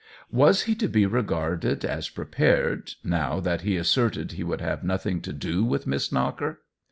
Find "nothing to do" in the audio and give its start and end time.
4.83-5.63